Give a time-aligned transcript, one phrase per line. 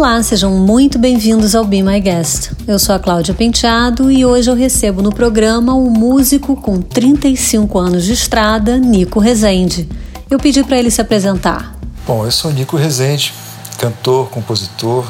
[0.00, 2.52] Olá, sejam muito bem-vindos ao Be My Guest.
[2.66, 7.78] Eu sou a Cláudia Penteado e hoje eu recebo no programa um músico com 35
[7.78, 9.86] anos de estrada, Nico Rezende.
[10.30, 11.74] Eu pedi para ele se apresentar.
[12.06, 13.34] Bom, eu sou Nico Rezende,
[13.76, 15.06] cantor, compositor,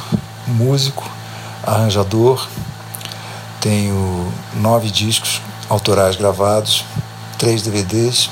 [0.48, 1.08] músico,
[1.62, 2.48] arranjador.
[3.60, 4.26] Tenho
[4.56, 6.84] nove discos autorais gravados,
[7.38, 8.28] três DVDs.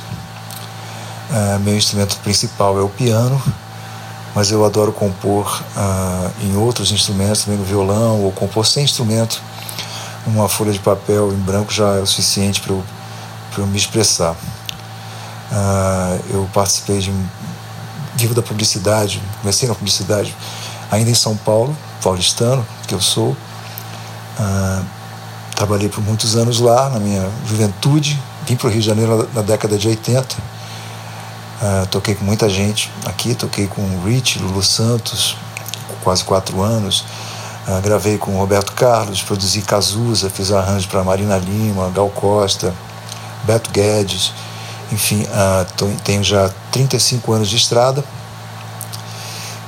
[1.30, 3.40] Uh, meu instrumento principal é o piano
[4.38, 9.42] mas eu adoro compor ah, em outros instrumentos, também no violão, ou compor sem instrumento.
[10.24, 12.84] Uma folha de papel em branco já é o suficiente para eu,
[13.56, 14.36] eu me expressar.
[15.50, 17.12] Ah, eu participei de
[18.14, 20.32] vivo da publicidade, comecei na publicidade
[20.88, 23.36] ainda em São Paulo, paulistano, que eu sou.
[24.38, 24.82] Ah,
[25.56, 28.16] trabalhei por muitos anos lá, na minha juventude.
[28.46, 30.57] Vim para o Rio de Janeiro na década de 80
[31.60, 35.36] Uh, toquei com muita gente aqui, toquei com o Rich, Lulu Santos,
[36.04, 37.04] quase quatro anos.
[37.66, 42.72] Uh, gravei com o Roberto Carlos, produzi Cazuza, fiz arranjo para Marina Lima, Gal Costa,
[43.42, 44.32] Beto Guedes.
[44.92, 48.04] Enfim, uh, tenho já 35 anos de estrada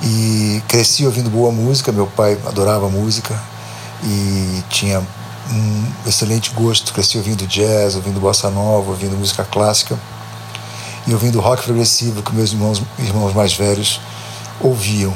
[0.00, 1.90] e cresci ouvindo boa música.
[1.90, 3.34] Meu pai adorava música
[4.04, 5.00] e tinha
[5.50, 6.92] um excelente gosto.
[6.94, 9.98] Cresci ouvindo jazz, ouvindo bossa nova, ouvindo música clássica
[11.06, 14.00] e ouvindo rock progressivo que meus irmãos, irmãos mais velhos
[14.60, 15.14] ouviam.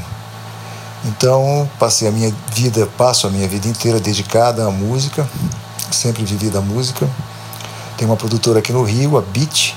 [1.05, 5.29] Então, passei a minha vida, passo a minha vida inteira dedicada à música,
[5.91, 7.09] sempre vivi da música.
[7.99, 9.75] Tenho uma produtora aqui no Rio, a Beat,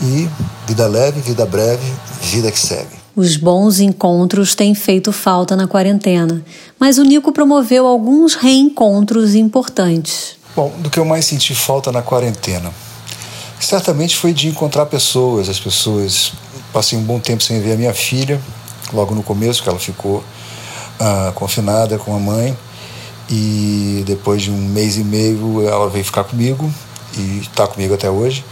[0.00, 0.28] e
[0.66, 1.84] vida leve, vida breve,
[2.20, 3.00] vida que segue.
[3.14, 6.42] Os bons encontros têm feito falta na quarentena,
[6.78, 10.36] mas o Nico promoveu alguns reencontros importantes.
[10.56, 12.72] Bom, do que eu mais senti falta na quarentena
[13.64, 16.32] certamente foi de encontrar pessoas, as pessoas.
[16.72, 18.40] Passei um bom tempo sem ver a minha filha,
[18.92, 20.24] logo no começo, que ela ficou
[20.98, 22.56] ah, confinada com a mãe,
[23.30, 26.72] e depois de um mês e meio ela veio ficar comigo
[27.16, 28.44] e está comigo até hoje.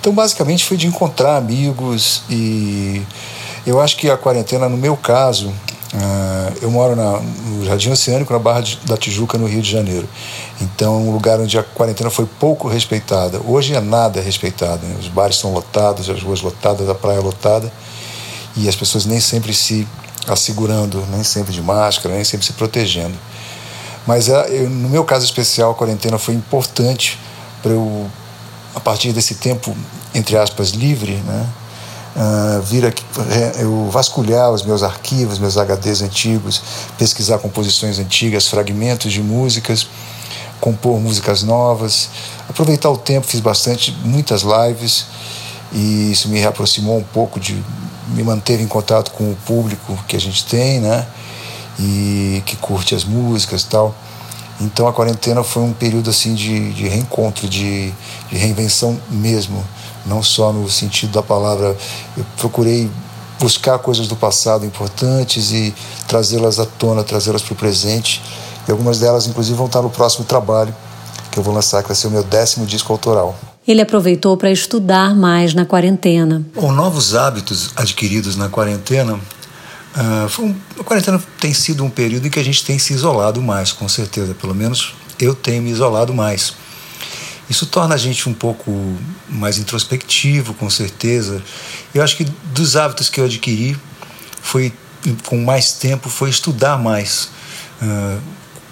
[0.00, 3.02] Então, basicamente, foi de encontrar amigos e
[3.66, 5.52] eu acho que a quarentena, no meu caso,
[5.92, 9.70] Uh, eu moro na, no Jardim Oceânico, na Barra de, da Tijuca, no Rio de
[9.70, 10.08] Janeiro.
[10.60, 13.40] Então, um lugar onde a quarentena foi pouco respeitada.
[13.44, 14.86] Hoje é nada respeitado.
[14.86, 14.96] Né?
[15.00, 17.72] Os bares são lotados, as ruas lotadas, a praia lotada.
[18.56, 19.86] E as pessoas nem sempre se
[20.28, 23.16] assegurando, nem sempre de máscara, nem sempre se protegendo.
[24.06, 27.18] Mas uh, eu, no meu caso especial, a quarentena foi importante
[27.62, 28.08] para eu,
[28.76, 29.76] a partir desse tempo,
[30.14, 31.48] entre aspas, livre, né?
[32.20, 33.02] Uh, vir aqui,
[33.58, 36.62] eu vasculhar os meus arquivos, meus HDs antigos,
[36.98, 39.86] pesquisar composições antigas, fragmentos de músicas,
[40.60, 42.10] compor músicas novas,
[42.48, 45.06] aproveitar o tempo, fiz bastante, muitas lives
[45.72, 47.62] e isso me reaproximou um pouco de,
[48.08, 51.06] me manteve em contato com o público que a gente tem, né?
[51.78, 53.94] E que curte as músicas e tal.
[54.60, 57.90] Então a quarentena foi um período assim de, de reencontro, de,
[58.28, 59.64] de reinvenção mesmo
[60.06, 61.76] não só no sentido da palavra.
[62.16, 62.90] Eu procurei
[63.38, 65.74] buscar coisas do passado importantes e
[66.06, 68.22] trazê-las à tona, trazê-las para o presente.
[68.68, 70.74] E algumas delas, inclusive, vão estar no próximo trabalho
[71.30, 73.38] que eu vou lançar, que vai ser o meu décimo disco autoral.
[73.66, 76.44] Ele aproveitou para estudar mais na quarentena.
[76.56, 82.30] Com novos hábitos adquiridos na quarentena, uh, um, a quarentena tem sido um período em
[82.30, 84.34] que a gente tem se isolado mais, com certeza.
[84.34, 86.54] Pelo menos eu tenho me isolado mais.
[87.50, 88.70] Isso torna a gente um pouco
[89.28, 91.42] mais introspectivo, com certeza.
[91.92, 92.24] Eu acho que
[92.54, 93.76] dos hábitos que eu adquiri,
[94.40, 94.72] foi
[95.26, 97.28] com mais tempo, foi estudar mais,
[97.82, 98.20] uh,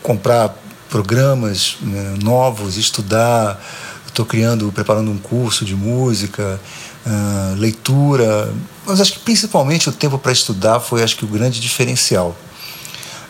[0.01, 0.57] comprar
[0.89, 3.61] programas uh, novos, estudar.
[4.07, 6.61] Estou criando, preparando um curso de música,
[7.05, 8.53] uh, leitura.
[8.87, 12.37] Mas acho que principalmente o tempo para estudar foi, acho que, o grande diferencial.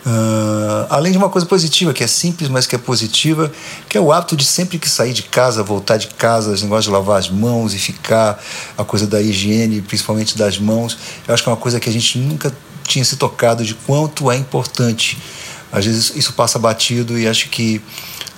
[0.09, 3.51] Uh, além de uma coisa positiva, que é simples, mas que é positiva,
[3.87, 6.85] que é o hábito de sempre que sair de casa, voltar de casa, os negócios
[6.85, 8.43] de lavar as mãos e ficar,
[8.75, 10.97] a coisa da higiene, principalmente das mãos.
[11.27, 12.51] Eu acho que é uma coisa que a gente nunca
[12.83, 15.15] tinha se tocado de quanto é importante.
[15.71, 17.79] Às vezes isso passa batido e acho que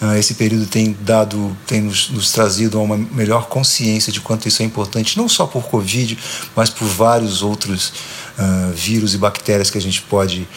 [0.01, 4.46] uh, esse período tem dado, tem nos, nos trazido a uma melhor consciência de quanto
[4.46, 6.18] isso é importante, não só por Covid,
[6.54, 7.94] mas por vários outros
[8.38, 10.48] uh, vírus e bactérias que a gente pode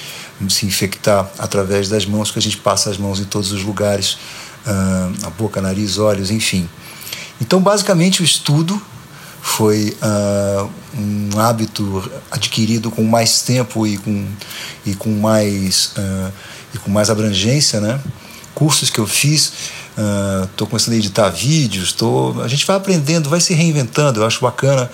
[0.49, 4.19] se infectar através das mãos, que a gente passa as mãos em todos os lugares,
[4.67, 6.69] uh, a boca, nariz, olhos, enfim.
[7.41, 8.81] Então, basicamente, o estudo
[9.41, 14.27] foi uh, um hábito adquirido com mais tempo e com,
[14.87, 15.93] e com, mais,
[16.73, 18.01] e com mais abrangência, né?
[18.55, 19.53] Cursos que eu fiz,
[20.51, 24.21] estou uh, começando a editar vídeos, tô, a gente vai aprendendo, vai se reinventando.
[24.21, 24.91] Eu acho bacana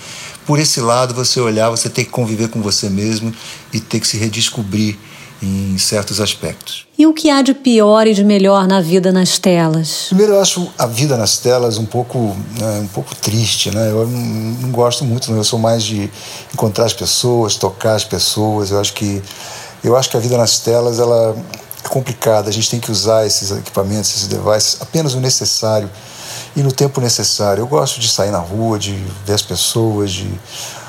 [0.46, 3.32] por esse lado você olhar, você ter que conviver com você mesmo
[3.72, 4.98] e ter que se redescobrir
[5.42, 6.86] em certos aspectos.
[6.98, 10.06] E o que há de pior e de melhor na vida nas telas?
[10.08, 13.90] Primeiro, eu acho a vida nas telas um pouco, né, um pouco triste, né?
[13.90, 14.20] Eu não,
[14.60, 16.10] não gosto muito, eu sou mais de
[16.52, 18.70] encontrar as pessoas, tocar as pessoas.
[18.70, 19.22] Eu acho que
[19.82, 21.34] eu acho que a vida nas telas ela
[21.84, 22.48] é complicada.
[22.48, 25.90] A gente tem que usar esses equipamentos, esses devices apenas o necessário
[26.54, 27.62] e no tempo necessário.
[27.62, 28.92] Eu gosto de sair na rua, de
[29.24, 30.30] ver as pessoas, de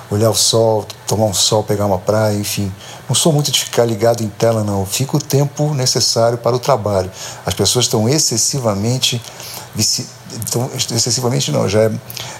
[0.10, 2.72] olhar o sol, tomar um sol, pegar uma praia, enfim.
[3.08, 4.86] Não sou muito de ficar ligado em tela, não.
[4.86, 7.10] Fico o tempo necessário para o trabalho.
[7.46, 9.22] As pessoas estão excessivamente.
[9.78, 11.92] Estão, excessivamente não, já é,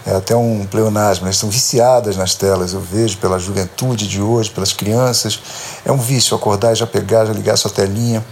[0.06, 1.32] é até um pleonasmo, né?
[1.32, 5.40] estão viciadas nas telas, eu vejo pela juventude de hoje, pelas crianças,
[5.86, 8.24] é um vício acordar já pegar, já ligar sua telinha,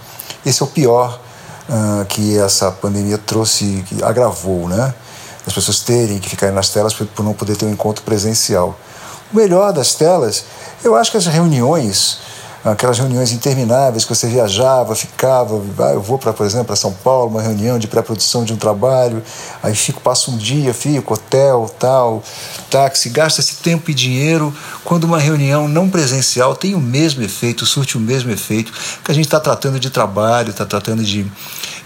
[0.46, 1.20] esse é o pior
[1.70, 4.94] uh, que essa pandemia trouxe, que agravou, né?
[5.46, 8.78] As pessoas terem que ficar nas telas por não poder ter um encontro presencial.
[9.32, 10.44] O melhor das telas,
[10.84, 12.20] eu acho que as reuniões,
[12.64, 16.92] aquelas reuniões intermináveis que você viajava, ficava, ah, eu vou para, por exemplo, para São
[16.92, 19.24] Paulo, uma reunião de pré-produção de um trabalho,
[19.64, 22.22] aí fico, passo um dia, fico, hotel, tal,
[22.70, 24.54] táxi, gasta esse tempo e dinheiro,
[24.84, 28.74] quando uma reunião não presencial tem o mesmo efeito, surte o mesmo efeito,
[29.04, 31.26] que a gente está tratando de trabalho, está tratando de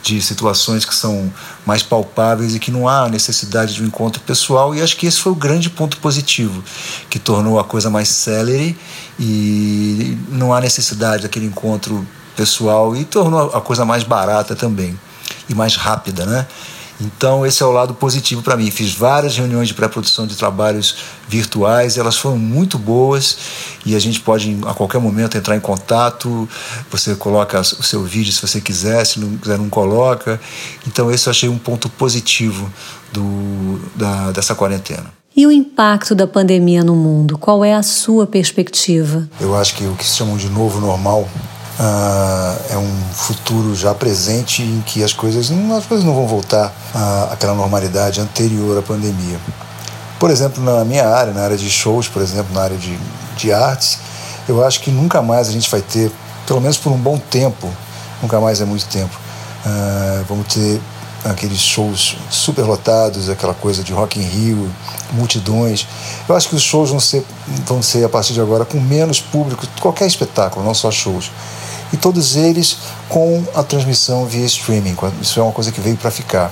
[0.03, 1.31] de situações que são
[1.65, 4.75] mais palpáveis e que não há necessidade de um encontro pessoal.
[4.75, 6.61] E acho que esse foi o grande ponto positivo,
[7.09, 8.77] que tornou a coisa mais célere
[9.17, 12.05] e não há necessidade daquele encontro
[12.35, 14.99] pessoal e tornou a coisa mais barata também
[15.47, 16.45] e mais rápida, né?
[17.03, 18.71] Então, esse é o lado positivo para mim.
[18.71, 20.95] Fiz várias reuniões de pré-produção de trabalhos
[21.27, 23.37] virtuais, elas foram muito boas
[23.85, 26.47] e a gente pode a qualquer momento entrar em contato.
[26.89, 30.39] Você coloca o seu vídeo se você quiser, se não quiser, não coloca.
[30.87, 32.71] Então, esse eu achei um ponto positivo
[33.11, 35.05] do, da, dessa quarentena.
[35.35, 37.39] E o impacto da pandemia no mundo?
[37.39, 39.27] Qual é a sua perspectiva?
[39.41, 41.27] Eu acho que o que se chamam de novo normal
[41.79, 46.27] Uh, é um futuro já presente em que as coisas não, as coisas não vão
[46.27, 46.71] voltar
[47.31, 49.39] àquela normalidade anterior à pandemia.
[50.19, 52.95] Por exemplo, na minha área, na área de shows, por exemplo, na área de,
[53.35, 53.97] de artes,
[54.47, 56.11] eu acho que nunca mais a gente vai ter,
[56.45, 57.67] pelo menos por um bom tempo,
[58.21, 59.17] nunca mais é muito tempo,
[59.65, 60.79] uh, vamos ter
[61.25, 64.69] aqueles shows super lotados, aquela coisa de Rock in Rio,
[65.13, 65.87] multidões.
[66.29, 67.25] Eu acho que os shows vão ser,
[67.65, 71.31] vão ser a partir de agora com menos público, qualquer espetáculo, não só shows
[71.93, 74.97] e todos eles com a transmissão via streaming.
[75.21, 76.51] Isso é uma coisa que veio para ficar.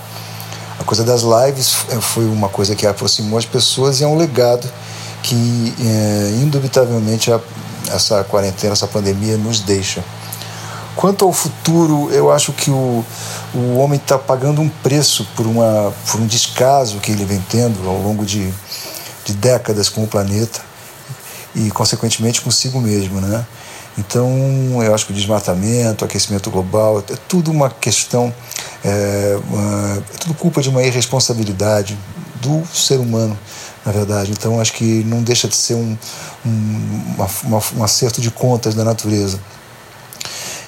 [0.80, 4.16] A coisa das lives é, foi uma coisa que aproximou as pessoas e é um
[4.16, 4.72] legado
[5.24, 7.40] que, é, indubitavelmente, a,
[7.92, 10.04] essa quarentena, essa pandemia nos deixa.
[10.96, 13.04] Quanto ao futuro, eu acho que o,
[13.54, 17.88] o homem está pagando um preço por, uma, por um descaso que ele vem tendo
[17.88, 18.54] ao longo de,
[19.26, 20.62] de décadas com o planeta
[21.56, 23.46] e, consequentemente, consigo mesmo, né?
[23.98, 28.34] Então, eu acho que o desmatamento, o aquecimento global, é tudo uma questão,
[28.84, 31.98] é, é tudo culpa de uma irresponsabilidade
[32.42, 33.38] do ser humano,
[33.86, 34.32] na verdade.
[34.32, 35.98] Então, acho que não deixa de ser um,
[36.46, 39.40] um, uma, um acerto de contas da natureza.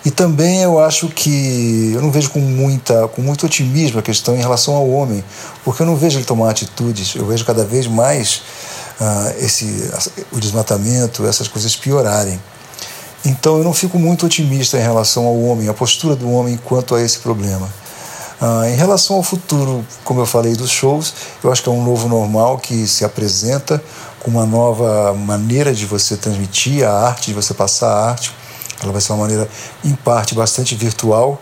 [0.05, 4.35] E também eu acho que eu não vejo com, muita, com muito otimismo a questão
[4.35, 5.23] em relação ao homem,
[5.63, 8.41] porque eu não vejo ele tomar atitudes, eu vejo cada vez mais
[8.99, 9.89] uh, esse,
[10.33, 12.37] o desmatamento, essas coisas piorarem.
[13.25, 16.93] Então eu não fico muito otimista em relação ao homem, a postura do homem quanto
[16.93, 17.69] a esse problema.
[18.41, 21.81] Ah, em relação ao futuro, como eu falei dos shows, eu acho que é um
[21.83, 23.81] novo normal que se apresenta
[24.19, 28.33] com uma nova maneira de você transmitir a arte, de você passar a arte.
[28.81, 29.49] Ela vai ser uma maneira,
[29.83, 31.41] em parte, bastante virtual.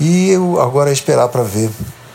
[0.00, 1.70] E eu agora é esperar para ver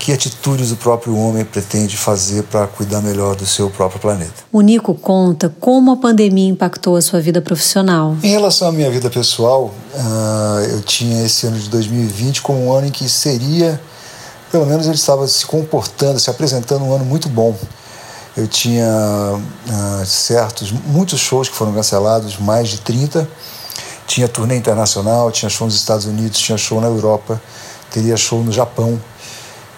[0.07, 4.35] que atitudes o próprio homem pretende fazer para cuidar melhor do seu próprio planeta.
[4.53, 8.15] O Nico conta como a pandemia impactou a sua vida profissional.
[8.23, 12.71] Em relação à minha vida pessoal, uh, eu tinha esse ano de 2020 como um
[12.71, 13.81] ano em que seria,
[14.49, 17.53] pelo menos ele estava se comportando, se apresentando um ano muito bom.
[18.37, 23.27] Eu tinha uh, certos, muitos shows que foram cancelados, mais de 30.
[24.07, 27.41] Tinha turnê internacional, tinha show nos Estados Unidos, tinha show na Europa,
[27.91, 28.97] teria show no Japão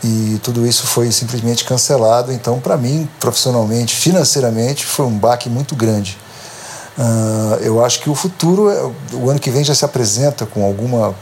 [0.03, 2.32] e tudo isso foi simplesmente cancelado.
[2.32, 6.18] Então, para mim, profissionalmente, financeiramente, foi um baque muito grande.
[6.98, 10.65] Uh, eu acho que o futuro, é, o ano que vem já se apresenta com
[10.65, 11.15] alguma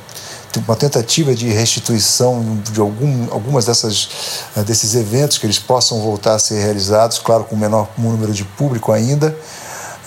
[0.65, 4.09] uma tentativa de restituição de algum, algumas dessas
[4.55, 8.43] uh, desses eventos que eles possam voltar a ser realizados, claro, com menor número de
[8.43, 9.37] público ainda.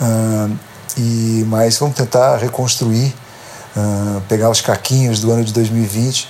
[0.01, 0.57] Uh,
[0.97, 3.15] e mas vamos tentar reconstruir,
[4.27, 6.27] pegar os caquinhos do ano de 2020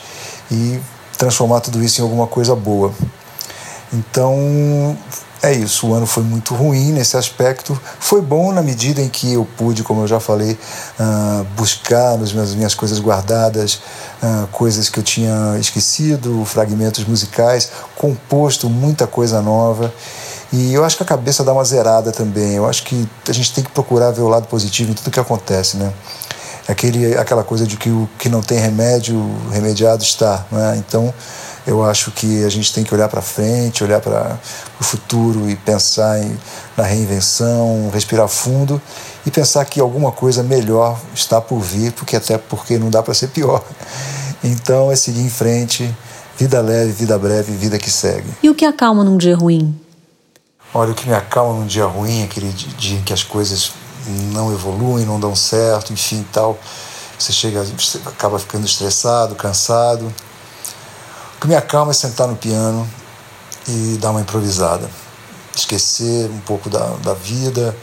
[0.51, 0.79] e
[1.21, 2.91] transformar tudo isso em alguma coisa boa.
[3.93, 4.97] Então,
[5.43, 7.79] é isso, o ano foi muito ruim nesse aspecto.
[7.99, 10.57] Foi bom na medida em que eu pude, como eu já falei,
[10.99, 13.81] uh, buscar nas minhas, minhas coisas guardadas,
[14.23, 19.93] uh, coisas que eu tinha esquecido, fragmentos musicais, composto muita coisa nova.
[20.51, 22.55] E eu acho que a cabeça dá uma zerada também.
[22.55, 25.19] Eu acho que a gente tem que procurar ver o lado positivo em tudo que
[25.19, 25.93] acontece, né?
[26.71, 29.19] Aquele, aquela coisa de que o que não tem remédio,
[29.51, 30.77] remediado está, né?
[30.77, 31.13] Então,
[31.65, 34.39] eu acho que a gente tem que olhar para frente, olhar para
[34.79, 36.37] o futuro e pensar em,
[36.75, 38.81] na reinvenção, respirar fundo
[39.25, 43.13] e pensar que alguma coisa melhor está por vir, porque até porque não dá para
[43.13, 43.63] ser pior.
[44.43, 45.93] Então é seguir em frente,
[46.35, 48.29] vida leve, vida breve, vida que segue.
[48.41, 49.79] E o que acalma num dia ruim?
[50.73, 53.73] Olha, o que me acalma num dia ruim, aquele dia em que as coisas
[54.07, 56.57] não evoluem, não dão certo, enfim, tal.
[57.17, 60.13] Você chega, você acaba ficando estressado, cansado.
[61.35, 62.87] O que me acalma é sentar no piano
[63.67, 64.89] e dar uma improvisada.
[65.55, 67.75] Esquecer um pouco da, da vida,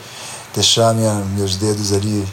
[0.55, 2.27] deixar minha, meus dedos ali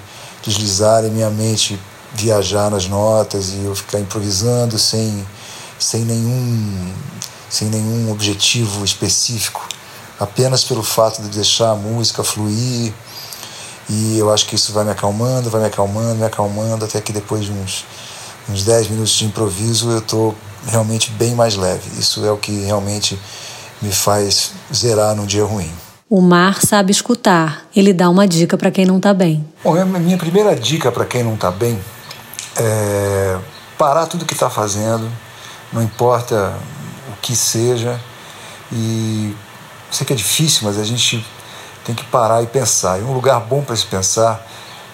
[0.43, 1.79] deslizarem, minha mente
[2.13, 5.25] viajar nas notas e eu ficar improvisando sem,
[5.77, 6.93] sem, nenhum,
[7.49, 9.67] sem nenhum objetivo específico,
[10.19, 12.93] apenas pelo fato de deixar a música fluir.
[13.89, 17.13] E eu acho que isso vai me acalmando, vai me acalmando, me acalmando, até que
[17.13, 17.85] depois de uns,
[18.49, 20.35] uns 10 minutos de improviso eu estou
[20.67, 21.99] realmente bem mais leve.
[21.99, 23.19] Isso é o que realmente
[23.81, 25.71] me faz zerar num dia ruim.
[26.09, 27.65] O mar sabe escutar.
[27.75, 29.45] Ele dá uma dica para quem não está bem.
[29.63, 31.79] Bom, a minha primeira dica para quem não está bem
[32.55, 33.37] é
[33.77, 35.11] parar tudo que está fazendo,
[35.71, 36.53] não importa
[37.11, 37.99] o que seja.
[38.71, 39.35] E
[39.91, 41.25] sei que é difícil, mas a gente
[41.85, 42.99] tem que parar e pensar.
[42.99, 44.45] E um lugar bom para se pensar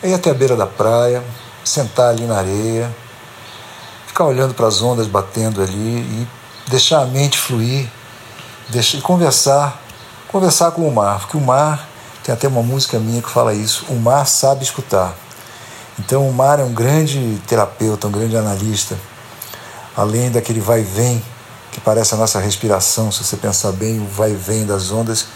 [0.04, 1.24] é ir até a beira da praia,
[1.64, 2.94] sentar ali na areia,
[4.06, 6.28] ficar olhando para as ondas batendo ali e
[6.68, 7.90] deixar a mente fluir,
[8.70, 9.82] deixar, e conversar,
[10.28, 11.88] conversar com o mar, porque o mar,
[12.24, 15.16] tem até uma música minha que fala isso, o mar sabe escutar.
[15.98, 18.98] Então o mar é um grande terapeuta, um grande analista,
[19.96, 21.24] além daquele vai e vem
[21.72, 25.28] que parece a nossa respiração, se você pensar bem, o vai e vem das ondas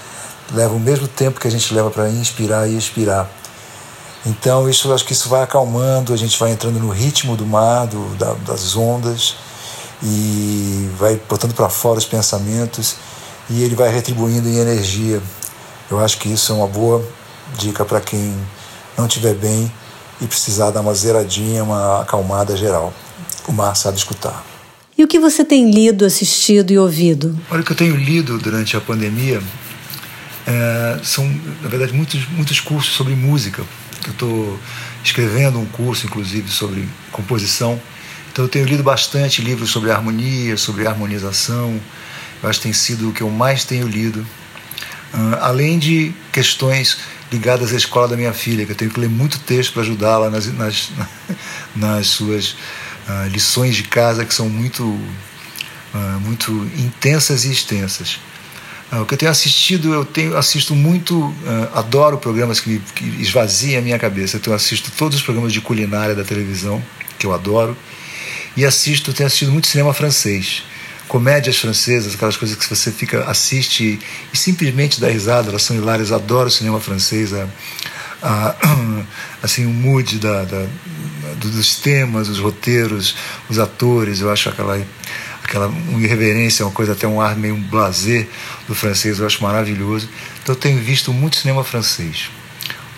[0.53, 3.29] leva o mesmo tempo que a gente leva para inspirar e expirar.
[4.25, 7.85] Então isso acho que isso vai acalmando, a gente vai entrando no ritmo do mar,
[7.85, 9.35] do, da, das ondas
[10.01, 12.95] e vai botando para fora os pensamentos
[13.49, 15.21] e ele vai retribuindo em energia.
[15.89, 17.05] Eu acho que isso é uma boa
[17.57, 18.35] dica para quem
[18.97, 19.71] não estiver bem
[20.19, 22.91] e precisar dar uma zeradinha, uma acalmada geral.
[23.47, 24.43] O mar sabe escutar.
[24.97, 27.37] E o que você tem lido, assistido e ouvido?
[27.51, 29.43] Olha, o que eu tenho lido durante a pandemia
[30.47, 31.27] é, são,
[31.61, 33.63] na verdade, muitos, muitos cursos sobre música
[34.07, 34.59] eu estou
[35.03, 37.81] escrevendo um curso, inclusive, sobre composição.
[38.31, 41.79] Então eu tenho lido bastante livros sobre harmonia, sobre harmonização.
[42.41, 44.19] Eu acho que tem sido o que eu mais tenho lido.
[45.13, 46.97] Uh, além de questões
[47.31, 50.29] ligadas à escola da minha filha, que eu tenho que ler muito texto para ajudá-la
[50.29, 50.91] nas, nas,
[51.75, 52.55] nas, suas
[53.07, 58.19] uh, lições de casa, que são muito, uh, muito intensas e extensas.
[58.91, 61.33] Uh, o que eu tenho assistido, eu tenho assisto muito, uh,
[61.73, 64.37] adoro programas que, que esvaziam a minha cabeça.
[64.37, 66.81] Então, eu assisto todos os programas de culinária da televisão,
[67.17, 67.75] que eu adoro,
[68.55, 70.63] e assisto, tenho assistido muito cinema francês.
[71.07, 73.99] Comédias francesas, aquelas coisas que você fica, assiste e,
[74.33, 76.11] e simplesmente dá risada, elas são hilárias.
[76.11, 77.47] Adoro cinema francês, a,
[78.21, 78.55] a,
[79.43, 80.65] assim, o mood da, da,
[81.35, 83.15] dos temas, os roteiros,
[83.49, 84.79] os atores, eu acho aquela
[85.45, 88.27] aquela irreverência, uma coisa até um ar meio blazer
[88.67, 90.09] do francês, eu acho maravilhoso.
[90.41, 92.29] Então eu tenho visto muito cinema francês.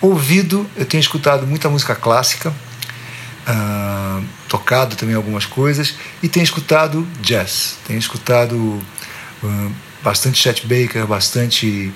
[0.00, 7.06] Ouvido, eu tenho escutado muita música clássica, uh, tocado também algumas coisas, e tenho escutado
[7.20, 7.76] jazz.
[7.86, 11.92] Tenho escutado uh, bastante Chet Baker, bastante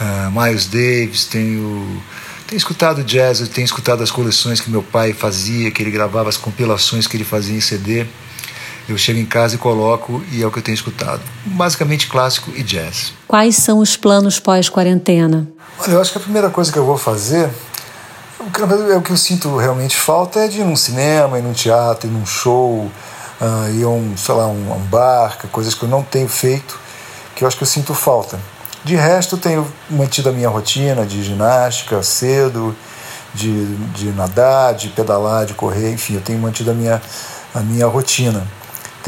[0.00, 2.02] uh, Miles Davis, tenho
[2.46, 6.38] tenho escutado jazz, tenho escutado as coleções que meu pai fazia, que ele gravava, as
[6.38, 8.06] compilações que ele fazia em CD.
[8.88, 11.20] Eu chego em casa e coloco e é o que eu tenho escutado.
[11.44, 13.12] Basicamente clássico e jazz.
[13.26, 15.46] Quais são os planos pós-quarentena?
[15.78, 17.50] Olha, eu acho que a primeira coisa que eu vou fazer,
[18.40, 21.42] o que, é o que eu sinto realmente falta é de ir num cinema, ir
[21.42, 22.90] num teatro, ir num show,
[23.40, 26.80] uh, ir a um, sei lá, um, um bar, coisas que eu não tenho feito,
[27.36, 28.40] que eu acho que eu sinto falta.
[28.84, 32.74] De resto, eu tenho mantido a minha rotina de ginástica cedo,
[33.34, 37.02] de, de nadar, de pedalar, de correr, enfim, eu tenho mantido a minha,
[37.54, 38.46] a minha rotina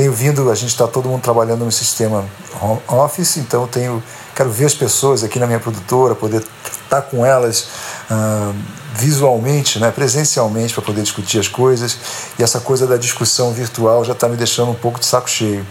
[0.00, 2.25] tenho vindo, a gente está todo mundo trabalhando no sistema
[2.59, 4.02] home office, então tenho,
[4.35, 7.69] quero ver as pessoas aqui na minha produtora, poder estar tá com elas
[8.11, 8.54] uh,
[8.95, 11.99] visualmente, né, presencialmente, para poder discutir as coisas.
[12.38, 15.66] E essa coisa da discussão virtual já está me deixando um pouco de saco cheio.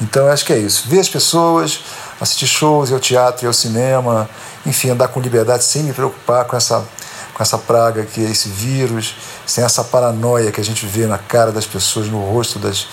[0.00, 0.88] Então eu acho que é isso.
[0.88, 1.84] Ver as pessoas,
[2.20, 4.28] assistir shows, ir ao teatro, ir ao cinema,
[4.66, 6.84] enfim, andar com liberdade sem me preocupar com essa,
[7.32, 9.14] com essa praga que é esse vírus,
[9.46, 12.88] sem essa paranoia que a gente vê na cara das pessoas, no rosto das,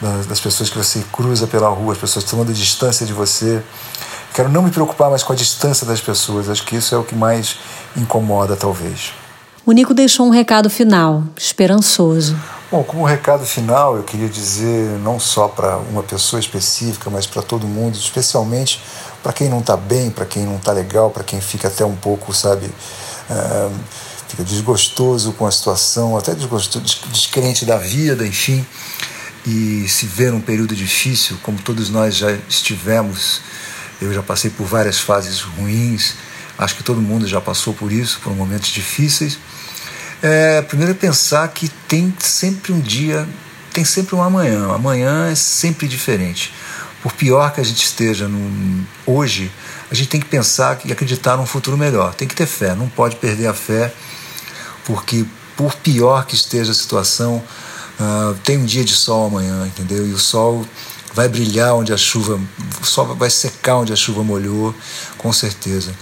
[0.00, 3.62] das, pessoas que você cruza pela rua, as pessoas tomando distância de você.
[4.34, 7.04] Quero não me preocupar mais com a distância das pessoas, acho que isso é o
[7.04, 7.56] que mais
[7.96, 9.12] incomoda, talvez.
[9.64, 12.36] O Nico deixou um recado final, esperançoso.
[12.70, 17.40] Bom, como recado final, eu queria dizer não só para uma pessoa específica, mas para
[17.40, 18.82] todo mundo, especialmente
[19.22, 21.94] para quem não está bem, para quem não está legal, para quem fica até um
[21.96, 23.72] pouco, sabe, uh,
[24.28, 28.66] fica desgostoso com a situação, até desgostoso, descrente da vida, enfim,
[29.46, 33.40] e se vê num período difícil, como todos nós já estivemos.
[34.00, 36.14] Eu já passei por várias fases ruins,
[36.58, 39.38] acho que todo mundo já passou por isso, por momentos difíceis
[40.24, 43.28] é, primeiro é pensar que tem sempre um dia,
[43.74, 44.72] tem sempre um amanhã.
[44.72, 46.50] Amanhã é sempre diferente.
[47.02, 49.52] Por pior que a gente esteja no, hoje,
[49.90, 52.14] a gente tem que pensar e acreditar num futuro melhor.
[52.14, 53.92] Tem que ter fé, não pode perder a fé,
[54.86, 55.26] porque
[55.58, 57.44] por pior que esteja a situação,
[58.00, 60.06] uh, tem um dia de sol amanhã, entendeu?
[60.06, 60.66] E o sol
[61.14, 62.40] vai brilhar onde a chuva,
[62.80, 64.74] o sol vai secar onde a chuva molhou,
[65.16, 65.94] com certeza.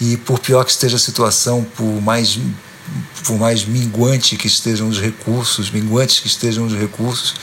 [0.00, 2.38] E por pior que esteja a situação, por mais
[3.24, 7.34] por mais minguante que estejam os recursos, minguantes que estejam os recursos,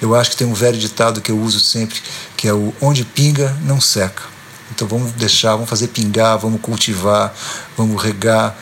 [0.00, 2.00] eu acho que tem um velho ditado que eu uso sempre,
[2.36, 4.22] que é o onde pinga não seca.
[4.70, 7.34] Então vamos deixar, vamos fazer pingar, vamos cultivar,
[7.76, 8.56] vamos regar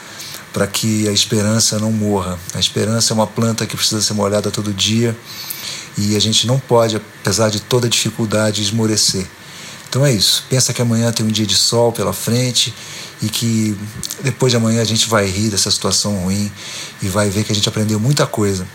[0.53, 2.39] para que a esperança não morra.
[2.55, 5.17] A esperança é uma planta que precisa ser molhada todo dia
[5.97, 9.27] e a gente não pode, apesar de toda dificuldade, esmorecer.
[9.89, 10.45] Então é isso.
[10.49, 12.75] Pensa que amanhã tem um dia de sol pela frente
[13.21, 13.77] e que
[14.23, 16.51] depois de amanhã a gente vai rir dessa situação ruim
[17.03, 18.67] e vai ver que a gente aprendeu muita coisa.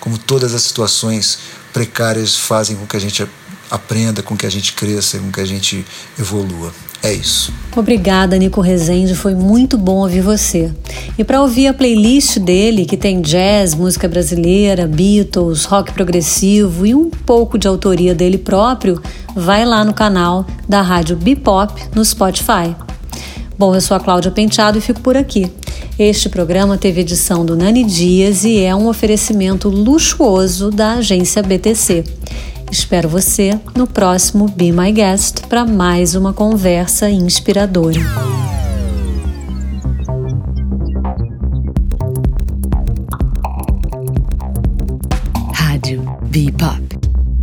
[0.00, 1.38] Como todas as situações
[1.72, 3.22] precárias fazem com que a gente
[3.70, 5.84] aprenda, com que a gente cresça, com que a gente
[6.18, 6.72] evolua.
[7.02, 7.52] É isso.
[7.76, 9.14] Obrigada, Nico Rezende.
[9.14, 10.72] Foi muito bom ouvir você.
[11.16, 16.94] E para ouvir a playlist dele, que tem jazz, música brasileira, Beatles, rock progressivo e
[16.94, 19.00] um pouco de autoria dele próprio,
[19.34, 22.74] vai lá no canal da Rádio Bipop no Spotify.
[23.56, 25.50] Bom, eu sou a Cláudia Penteado e fico por aqui.
[25.98, 32.04] Este programa teve edição do Nani Dias e é um oferecimento luxuoso da agência BTC.
[32.70, 38.00] Espero você no próximo Be My Guest para mais uma conversa inspiradora.
[46.30, 46.82] Be Pop.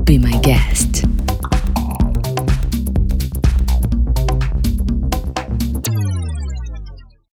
[0.06, 1.05] Be My Guest.